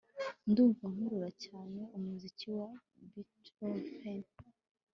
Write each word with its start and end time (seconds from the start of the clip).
ndumva 0.49 0.83
nkurura 0.93 1.29
cyane 1.45 1.81
umuziki 1.97 2.47
wa 2.57 2.69
beethoven 3.11 4.23